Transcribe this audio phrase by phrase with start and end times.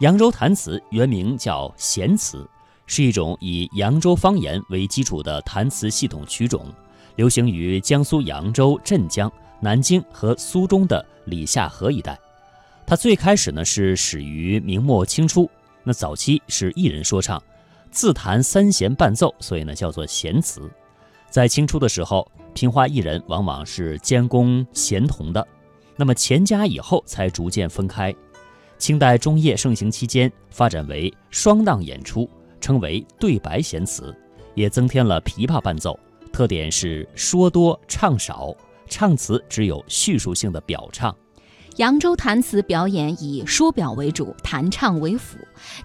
[0.00, 2.46] 扬州弹词原名叫弦词，
[2.84, 6.66] 是一种以扬州方言为基础的弹词系统曲种，
[7.14, 12.18] 流行于江苏扬州、镇江、南京和苏中的里下河一带。
[12.86, 15.50] 它最开始呢是始于明末清初，
[15.82, 17.42] 那早期是一人说唱，
[17.90, 20.70] 自弹三弦伴奏，所以呢叫做弦词。
[21.30, 25.48] 在清初的时候，评话艺人往往是兼工弦童的，
[25.96, 28.14] 那么钱家以后才逐渐分开。
[28.78, 32.28] 清代中叶盛行期间，发展为双档演出，
[32.60, 34.14] 称为对白弦词，
[34.54, 35.98] 也增添了琵琶伴奏，
[36.32, 38.54] 特点是说多唱少，
[38.88, 41.14] 唱词只有叙述性的表唱。
[41.76, 45.36] 扬州弹词表演以说表为主，弹唱为辅，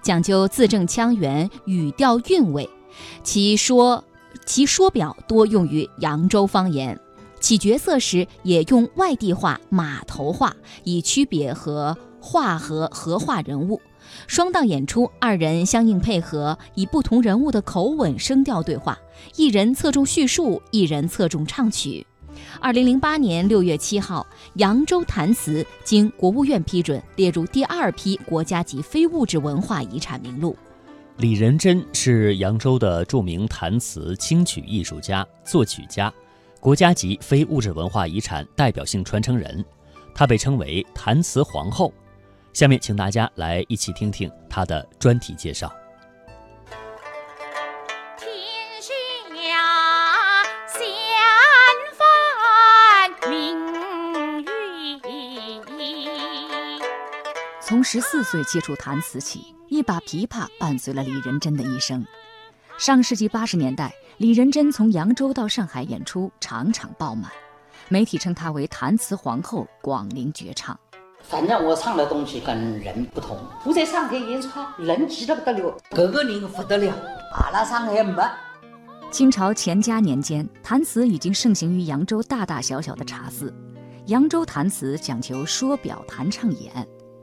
[0.02, 2.68] 讲究字正腔圆、语调韵味。
[3.22, 4.02] 其说
[4.46, 6.98] 其说表多用于扬州方言，
[7.40, 13.80] 起角色时也用外地话、码头话，以区别和画和合画人物。
[14.26, 18.98] 双档演出，二人相应配合，以不同人物的口吻、声调对话，
[19.36, 22.06] 一人侧重叙述，一人侧重唱曲。
[22.60, 30.56] 二零零八年六月七号，扬州弹词经国务院批准列入第二批国家级非物质文化遗产名录。
[31.18, 36.12] 李仁珍是扬州的著名弹词清曲艺术家、作曲家，
[36.58, 39.64] 国家级非物质文化遗产代表性传承人，
[40.14, 41.92] 她被称为弹词皇后。
[42.52, 45.72] 下面，请大家来一起听听他的专题介绍。
[57.60, 62.04] 从十四岁接触弹词起，一把琵琶伴随了李仁珍的一生。
[62.76, 67.32] 上世纪八十年代，李仁珍从扬州到上海演出，场场爆满，
[67.88, 70.78] 媒体称她为“弹词皇后”、“广陵绝唱”。
[71.22, 73.38] 反正我唱的东西跟人不同。
[73.64, 76.92] 我在上海演出，人挤得不得了，个个人不得了，
[77.34, 78.22] 阿拉上海没。
[79.10, 83.54] 清朝乾嘉年间，弹词已经盛行于扬州大大小小的茶肆。
[84.06, 86.70] 扬州弹词讲求说表弹唱演。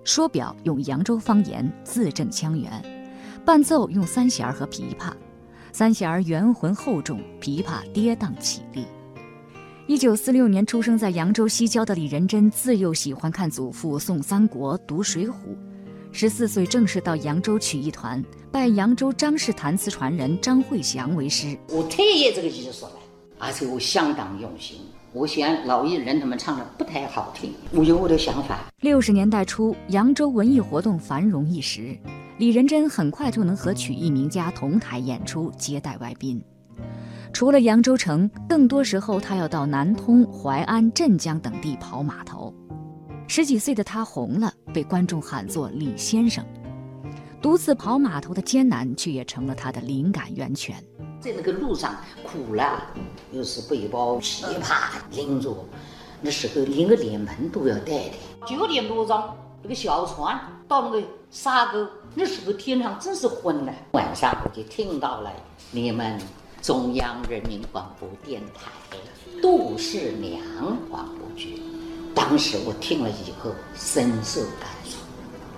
[0.05, 2.71] 说表用扬州方言，字正腔圆；
[3.45, 5.11] 伴奏用三弦儿和琵琶，
[5.71, 8.88] 三弦儿圆浑厚重，琵琶跌宕起立。
[9.89, 15.33] 一九四六年出生在扬州西郊的李仁珍，自幼喜欢看祖父诵三国、读水浒。
[16.11, 21.57] 十四岁正式到扬州曲艺团，拜扬州张氏弹词传人张惠祥为师。
[21.69, 22.91] 我特意这个技术来，
[23.39, 24.81] 而且我相当用心。
[25.11, 28.59] 我嫌老艺人他们唱的不太好听，我有我的想法。
[28.81, 31.97] 六十年代初，扬州文艺活动繁荣一时，
[32.38, 36.39] 李仁珍很快就能和曲艺名家同台演出，接待外宾。
[37.39, 42.53] 除了扬州城，更多时候他要到南通、淮安、镇江等地跑码头。
[43.29, 46.45] 十几岁的他红了，被观众喊作李先生。
[47.41, 50.83] 独自跑码头的艰难，却也成了他的灵感源泉。
[51.22, 51.95] 在那个路上
[52.25, 52.83] 苦了，
[53.31, 55.66] 又是背包、琵琶拎着，
[56.19, 58.11] 那时候连个脸盆都要带的。
[58.45, 59.17] 九点多钟，
[59.63, 63.73] 那个小船到那个沙沟，那时候天上真是昏了。
[63.94, 65.31] 晚上我就听到了
[65.71, 66.19] 你们
[66.61, 68.69] 中央人民广播电台
[69.41, 70.41] 《杜氏娘》
[70.89, 71.61] 广播剧，
[72.13, 74.97] 当时我听了以后深受感触，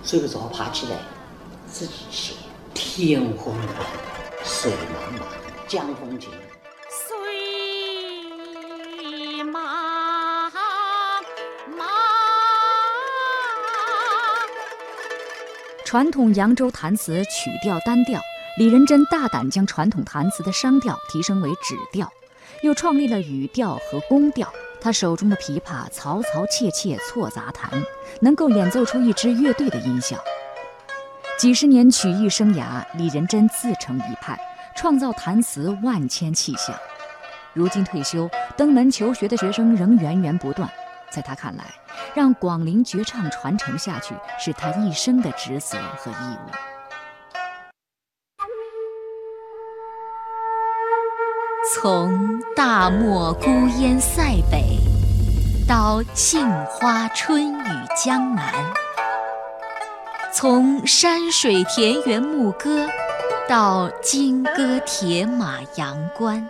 [0.04, 0.98] 睡不着爬起来
[1.66, 2.34] 自己写：
[2.72, 3.62] 天昏昏，
[4.44, 4.74] 水茫
[5.18, 5.24] 茫。
[5.66, 6.28] 江风急，
[6.88, 7.06] 水
[9.44, 9.58] 茫
[11.76, 11.84] 茫。
[15.84, 18.20] 传统扬州弹词曲调单调，
[18.58, 22.12] 李仁珍大胆将传统弹词的商调提升为指调，
[22.62, 24.52] 又创立了语调和宫调。
[24.80, 27.70] 他手中的琵琶嘈嘈切切错杂弹，
[28.20, 30.16] 能够演奏出一支乐队的音效。
[31.38, 34.38] 几十年曲艺生涯，李仁珍自成一派。
[34.74, 36.74] 创造弹词万千气象，
[37.52, 40.68] 如今退休登门求学的学生仍源源不断。
[41.10, 41.64] 在他看来，
[42.14, 46.71] 让广陵绝唱传承下去是他一生的职责和义务。
[51.82, 53.50] 从大漠孤
[53.80, 54.78] 烟塞北，
[55.66, 57.66] 到杏花春雨
[58.04, 58.52] 江南；
[60.32, 62.86] 从山水田园牧歌。
[63.48, 66.48] 到金戈铁马阳关，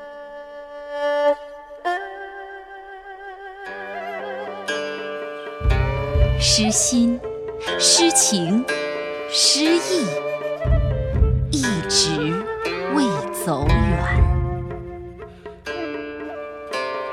[6.38, 7.18] 诗心、
[7.80, 8.62] 诗情、
[9.30, 10.06] 诗意，
[11.50, 12.41] 一直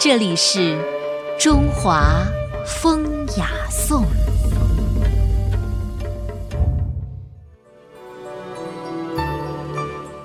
[0.09, 0.75] 这里是
[1.39, 2.25] 中华
[2.65, 4.03] 风雅颂。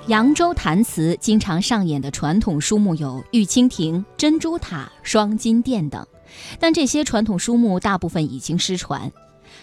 [0.07, 6.03] 扬州弹词经常上演的传统书目有玉蜻蜓、珍珠塔、双金殿等，
[6.59, 9.11] 但这些传统书目大部分已经失传。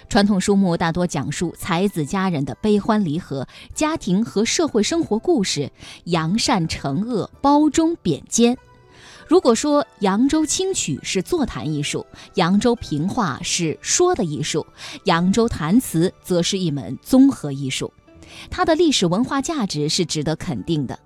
[0.09, 5.69] 传统书目大多讲述才子佳人的悲欢离合、家庭和社会生活故事，
[6.05, 8.57] 扬善惩恶、褒忠贬奸。
[9.27, 12.05] 如果说扬州清曲是座谈艺术，
[12.35, 14.67] 扬州评话是说的艺术，
[15.05, 17.93] 扬州弹词则是一门综合艺术。
[18.51, 20.99] 它的历史文化价值是值得肯定的。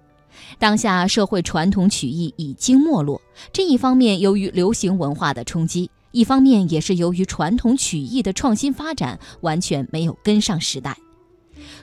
[0.59, 3.21] 当下社会传统曲艺已经没落，
[3.53, 10.97] 这一方面由于流行文化的冲击，一方面也是由于传统曲艺的创新发展完全没有跟上时代。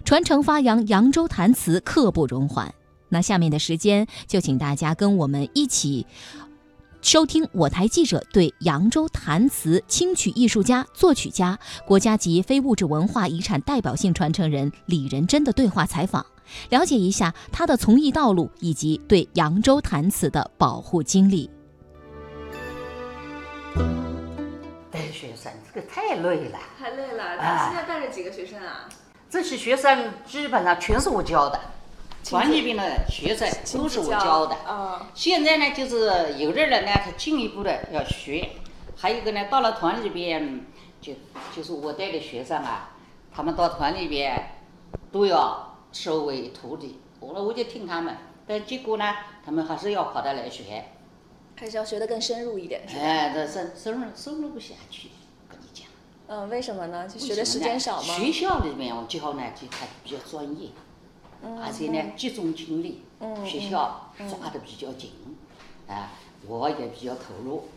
[0.05, 2.73] 传承发扬扬州弹词刻不容缓。
[3.13, 6.05] 那下面的时间就请大家跟我们一起。
[7.01, 16.25] 收听我台记者对扬州弹词清曲艺术家、作曲家、国家级非物质文化遗产代表性传承人李仁珍的对话采访，
[16.69, 21.51] 了解一下他的从艺道路以及对扬州弹词的保护经历。
[24.89, 27.23] 带学生这个太累了，太累了。
[27.23, 28.87] 啊现在带着几个学生啊？
[29.29, 31.59] 这些学生基本上全是我教的，
[32.23, 34.55] 团里边的学生都是我教的。
[34.67, 38.49] 嗯，现在呢，就是有的人呢，他进一步的要学，
[38.95, 40.65] 还有一个呢，到了团里边，
[41.01, 41.13] 就
[41.55, 42.95] 就是我带的学生啊，
[43.33, 44.61] 他们到团里边
[45.11, 48.15] 都要收为徒弟，我我就听他们，
[48.47, 49.13] 但结果呢，
[49.45, 50.85] 他们还是要跑到来学，
[51.55, 53.01] 还是要学得更深入一点，是吧？
[53.03, 55.09] 哎，这深深入深入不下去，
[55.49, 55.87] 跟你讲。
[56.27, 57.07] 嗯，为什么呢？
[57.07, 58.15] 就为学的时间少吗？
[58.15, 60.69] 学校里面我教呢，就他比较专业，
[61.61, 65.11] 而且呢集中精力，嗯学校抓得比较紧，
[65.87, 66.11] 啊，
[66.47, 67.69] 我也比较投入，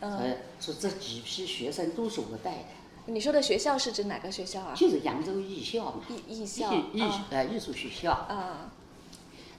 [0.00, 0.18] 嗯。
[0.18, 2.66] 所以说这几批学生都是我带的，
[3.06, 4.74] 你说的学校是指哪个学校啊？
[4.74, 8.70] 就是扬州艺校嘛，艺艺校艺呃艺术学校，啊，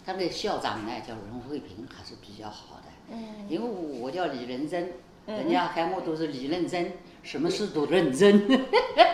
[0.05, 3.47] 他们的校长呢叫任慧平，还是比较好的，嗯。
[3.49, 4.93] 因为我叫李仁珍，
[5.25, 6.93] 人家喊我都是李认真，
[7.23, 8.67] 什么事都认真。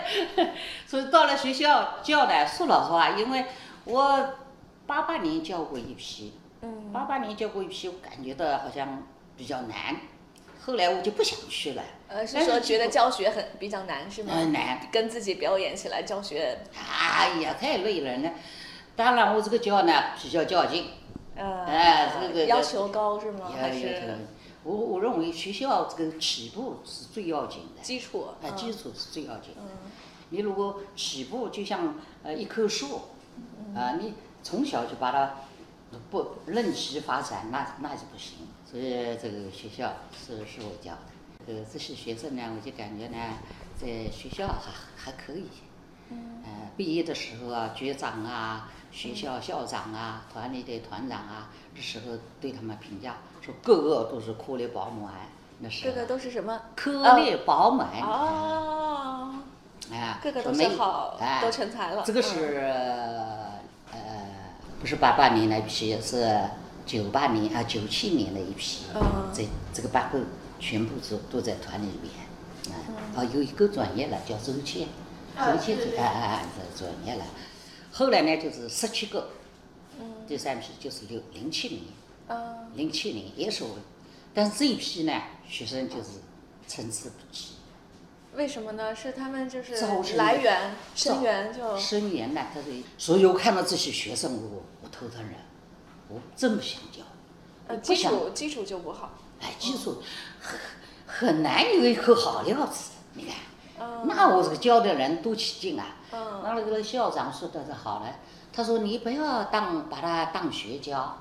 [0.88, 3.46] 所以到了学校教的，说老实话，因为
[3.88, 4.34] 我
[4.86, 9.04] 八八年教过一批，嗯八八年教过一批，我感觉到好像
[9.38, 9.96] 比较难，
[10.62, 11.84] 后来我就不想去了。
[12.10, 14.34] 呃，是但说觉得教学很比较难是吗？
[14.36, 18.32] 呃难，跟自己表演起来教学，哎呀，太累了呢。
[18.98, 20.88] 当然，我这个教呢比较较劲，
[21.36, 23.52] 呃，哎这个要求高是吗？
[23.58, 24.18] 还是
[24.64, 27.82] 我我认为学校这个起步是最要紧的。
[27.82, 28.22] 基础？
[28.22, 29.62] 啊，嗯基础是最要紧的。
[29.62, 29.92] 嗯
[30.30, 33.00] 你如果起步就像呃一棵树，
[33.78, 35.36] 嗯啊，你从小就把他
[36.10, 38.40] 不任其发展，那那就不行。
[38.70, 41.54] 所以这个学校是是我教的。
[41.54, 43.18] 呃，这些学生呢，我就感觉呢，
[43.80, 45.46] 在学校还还可以。
[46.10, 55.14] 嗯呃，毕业的时候啊，局长啊，学校校长啊，团里的团长啊，这时候对他们评价说，个个都是颗粒饱满。
[55.60, 56.62] 那时候个个都是什么？
[56.76, 58.02] 颗粒饱满。
[58.02, 59.36] 哦，
[59.92, 62.04] 哎，个个都是好，哎都成才了。
[62.06, 63.27] 这个嗯是呃，
[64.80, 66.40] 不是八八年那一批，是
[66.86, 68.84] 九八年啊九七年的一批。
[68.96, 70.20] 嗯这这个八个
[70.60, 72.74] 全部都都在团里面。
[72.74, 74.88] 啊，嗯啊，有一个专业了，叫周倩，
[75.38, 76.46] 周倩这哎哎哎，
[76.76, 77.26] 这专业了。
[77.92, 79.30] 后来呢，就是十七个，
[80.28, 81.82] 第三批就是六零七年，
[82.28, 83.70] 嗯零七年也是我，
[84.34, 85.14] 但是这一批呢，
[85.48, 86.10] 学生就是
[86.68, 87.54] 参差不齐。
[88.36, 88.94] 为什么呢？
[88.94, 89.74] 是他们就是
[90.16, 95.34] 来源生源就生源呢，他是，所以我看到这些学生，我我头疼人，
[96.08, 97.04] 我真不想教，
[97.68, 99.12] 呃基础基础就不好。
[99.42, 100.02] 哎，基础
[100.40, 100.58] 很
[101.06, 103.36] 很难有一口好料子，你看，
[103.80, 104.08] 嗯。
[104.08, 105.98] 那我这个教的人多起劲啊。
[106.14, 106.42] 嗯。
[106.44, 108.16] 那那个校长说的是好了，
[108.54, 111.18] 他说你不要当把他当学教，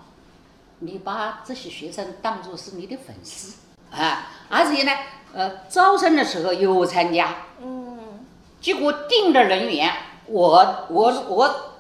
[0.79, 3.57] 你把这些学生当做是你的粉丝
[3.91, 4.93] 啊，而且呢，
[5.33, 8.25] 呃，招生的时候有我参加，嗯。
[8.61, 9.93] 结果定的人员，
[10.27, 11.73] 我我我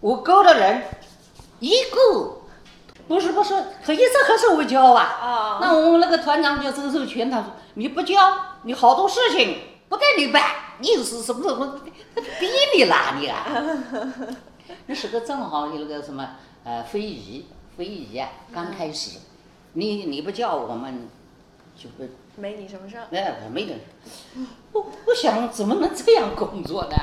[0.00, 0.82] 我勾的人
[1.60, 2.42] 一个
[3.08, 5.02] 不是不是，可一直还是我教啊。
[5.02, 8.16] 啊那我们那个团长叫周寿全，他说你不教，
[8.62, 9.58] 你好多事情
[9.88, 10.42] 不给你办，
[10.80, 11.80] 你是什么什么，
[12.14, 13.46] 他逼你啦你啊。
[14.86, 16.28] 那时候正好有那个什么
[16.64, 17.46] 呃非遗，
[17.76, 19.18] 非遗啊刚开始，
[19.74, 21.08] 你你不教我们
[21.76, 22.04] 就不
[22.40, 23.06] 没你什么事儿。
[23.12, 23.80] 哎，没人。
[24.72, 26.96] 我我想怎么能这样工作呢？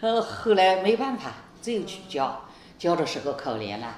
[0.00, 2.44] 呃，后来没办法，只有去教，
[2.78, 3.96] 教的时候可怜了。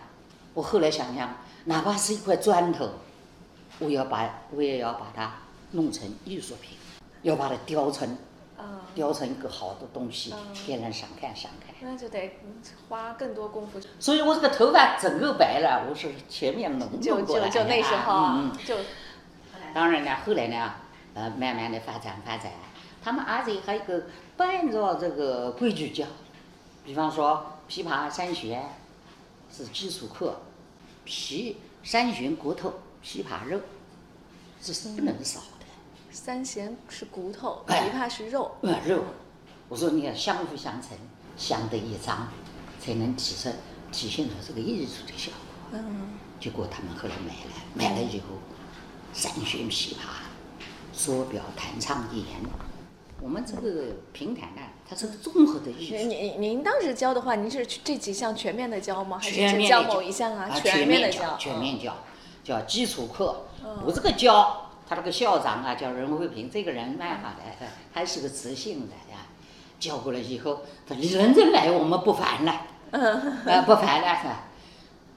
[0.54, 2.88] 我后来想想，哪怕是一块砖头，
[3.78, 5.34] 我要把我也要把它
[5.72, 6.76] 弄成艺术品，
[7.22, 8.18] 要把它雕成
[8.56, 11.74] 啊，雕成一个好的东西嗯给人想看想看。
[11.82, 12.38] 那就得
[12.88, 16.88] 花更多功夫，所以我这个头发整个白了，我是前面弄
[17.24, 18.52] 过来就就那时候嗯。
[18.66, 18.76] 就
[19.72, 20.74] 当然呢，后来呢，
[21.14, 22.50] 呃，慢慢的发展发展，
[23.02, 24.02] 他们而且还有一个
[24.36, 26.04] 不按照这个规矩教，
[26.90, 28.68] 比方说琵琶三弦
[29.48, 30.40] 是基础课，
[31.04, 32.68] 皮三弦骨头，
[33.00, 33.60] 琵琶肉，
[34.60, 35.66] 这是不能少的。
[36.10, 38.56] 三弦是骨头，哎琵琶是肉。
[38.62, 39.04] 呃，肉，
[39.68, 40.98] 我说你要相辅相成，
[41.36, 42.26] 相得益彰，
[42.80, 43.56] 才能体现
[43.92, 45.78] 体现出这个艺术的效果。
[45.78, 48.26] 嗯，结果他们后来买了，买了以后，
[49.12, 50.08] 三弦琵琶、
[50.92, 52.26] 说表、弹唱、演，
[53.22, 55.94] 我们这个平台呢，它是个综合的艺术。
[55.94, 59.18] 您您您当时教的话，您是这几项全面的教吗？
[59.22, 60.48] 还是全只教某一项啊？
[60.50, 61.94] 啊，全全面面的教，全面教，
[62.42, 63.46] 叫基础课。
[63.62, 69.18] 嗯我这个教，他那个校长啊，叫任慧平，这个人蛮好的，呃还是个磁性的呀。
[69.78, 72.52] 教过了以后，他李仁珍来，我们不烦了，
[72.92, 74.44] 啊，不烦了是吧？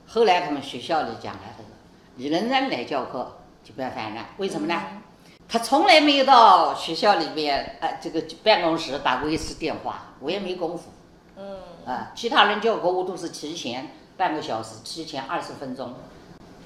[0.07, 1.69] 后来他们学校里讲了，他说
[2.17, 4.81] 李仁珍来教课就不要烦了，为什么呢？
[5.47, 10.85] 他从来没有到学校里面，呃，这个办公室打过一次电话，我也没功夫。
[11.37, 15.93] 嗯，啊，其他人叫我我都是提前半个小时，提前二十分钟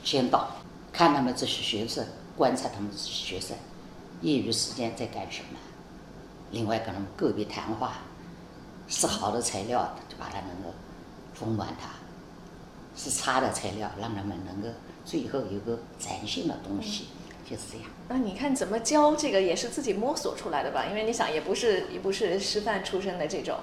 [0.03, 0.49] 先到，
[0.93, 2.05] 看他们这些学生，
[2.37, 3.57] 观察他们这些学生，
[4.21, 5.59] 业余时间在干什么，
[6.51, 7.93] 另外跟他们个别谈话，
[8.87, 10.73] 是好的材料就把它能够
[11.33, 11.89] 丰满它，
[12.95, 14.69] 是差的材料让他们能够
[15.03, 17.07] 最后有个崭新的东西，
[17.49, 17.87] 就是这样。
[18.09, 20.85] 那你看怎么教这个也是自己摸索出来的吧？
[20.89, 23.55] 因为你想也不是也不是师范出身的这种，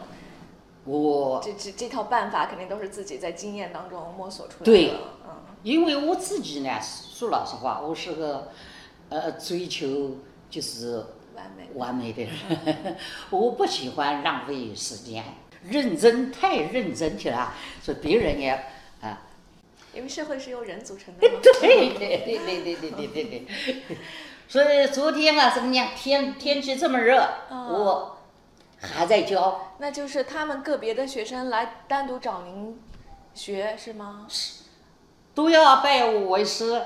[0.85, 4.64] 我这这这套办法肯定都是自己在经验当中摸索出来的。
[4.64, 4.91] 对
[5.26, 8.50] 嗯，因为我自己呢，说老实话，我是个
[9.09, 11.69] 呃追求就是完美。
[11.75, 12.97] 完美的人，
[13.31, 15.25] 我不喜欢浪费时间，
[15.62, 18.62] 认真太认真去了，所以别人也啊，
[19.94, 21.38] 因为社会是由人组成的 嘛。
[21.60, 23.96] 对对对对对对对对对，
[24.48, 25.88] 所以昨天啊，怎么样？
[25.96, 28.18] 天天气这么热，嗯我
[28.80, 32.78] 还在教，那就是他们个别的学生来单独找您
[33.34, 34.26] 学是吗？
[34.28, 34.62] 是
[35.34, 36.82] 都要拜我为师，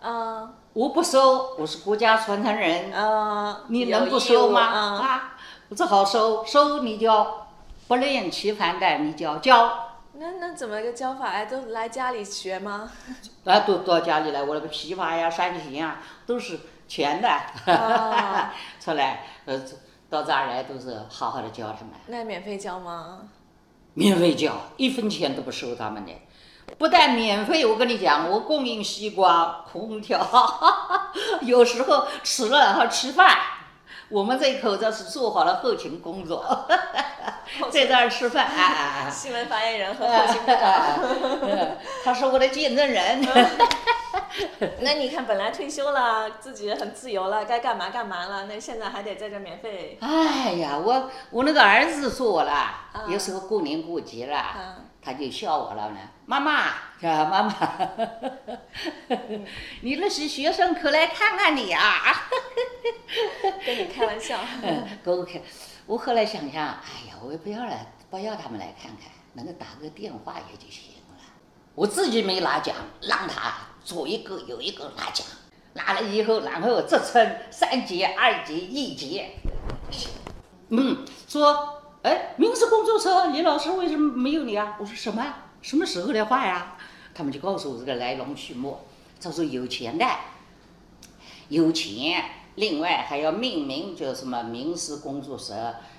[0.00, 2.90] 嗯我不收，我是国家传承人。
[2.94, 4.70] 嗯，你能不收吗？
[4.72, 5.36] 嗯啊，
[5.68, 7.48] 我只好收，收你教，
[7.88, 11.46] 不厌其烦的你教教，那那怎么个教法呀？
[11.46, 12.90] 都来家里学吗？
[13.44, 17.28] 啊，都到家里来，我那个琵琶呀、三弦啊，都是全的，
[17.72, 19.60] 啊 出来，呃，
[20.10, 23.20] 到这儿来都是好好的教他们，那免费教吗？
[23.94, 26.12] 免费教，一分钱都不收他们的。
[26.78, 30.20] 不但免费，我跟你讲，我供应西瓜、空调，
[31.42, 33.36] 有时候吃了还吃饭。
[34.08, 36.66] 我们这一口子是做好了后勤工作，
[37.70, 39.10] 在这儿吃饭，啊啊啊！
[39.10, 40.98] 新闻发言人和后勤部长。
[41.42, 43.26] 嗯他是我的见证人。
[44.80, 49.98] 那你看，本来退休了，自己很自由了，该干嘛干嘛了，那现在还得在这免费。
[50.00, 52.70] 哎呀，我我那个儿子说我了，
[53.08, 55.96] 有时候过年过节了，嗯他就笑我了呢。
[56.26, 56.68] 妈妈，
[57.00, 57.24] 是吧？
[57.24, 57.52] 妈妈，
[59.82, 62.28] 你那些学生可来看看你啊！
[63.66, 64.38] 跟你开玩笑。
[65.92, 71.20] 我后来想想，哎呀，我也不要了，不要他们来看看，能够打个电话也就行了。
[71.74, 73.52] 我自己没拿奖，让他
[73.84, 75.26] 左一个右一个拿奖，
[75.74, 79.22] 拿了以后，然后职称三级、二级、一级。
[80.70, 84.78] 嗯，说，哎，民事工作车，李老师为什么没有你啊？
[84.80, 85.22] 我说什么？
[85.60, 86.78] 什么时候的话呀？
[87.12, 88.70] 他们就告诉我这个来龙去脉。
[89.20, 90.06] 他说有钱的，
[91.48, 92.24] 有钱，
[92.56, 95.54] 另外还要命名，叫什么民事工作室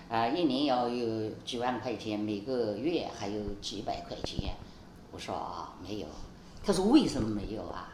[0.09, 4.55] 啊，一年要有几万块钱，每个月还有几百块钱。
[5.11, 6.07] 我说啊，没有。
[6.63, 7.91] 他说为什么没有啊？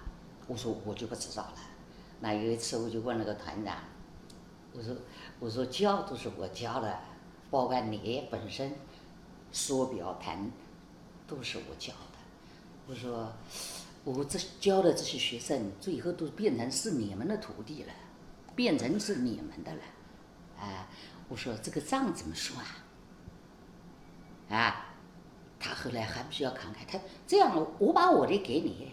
[0.48, 1.54] 我说我就不知道了。
[2.20, 3.78] 那有一次我就问那个团长，
[4.74, 4.94] 我说
[5.40, 7.00] 我说教都是我教的，
[7.50, 8.74] 包括你本身
[9.54, 10.52] 说表谈
[11.26, 12.20] 都是我教的。
[12.88, 13.32] 我说
[14.04, 17.94] 我这教的这些学生，最后都变成是你们的徒弟了，
[18.60, 19.80] 变成是你们的了。
[20.60, 20.86] 啊，
[21.30, 22.60] 我说这个账怎么算
[24.50, 24.88] 啊？
[25.58, 28.92] 他后来还比较慷慨，他这样我把我的给你。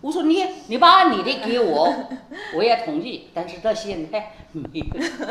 [0.00, 1.94] 我说你你把你的给我，
[2.56, 4.86] 我也同意，但是到现在没有。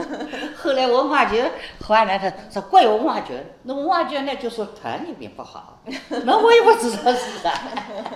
[0.56, 1.44] 后来文化局
[1.82, 3.34] 换来他说怪文化局，
[3.64, 5.84] 那文化局呢就说团里面不好，
[6.24, 7.54] 那我也不知道是啥，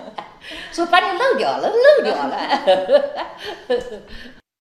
[0.72, 2.38] 说把你漏掉了，漏掉了。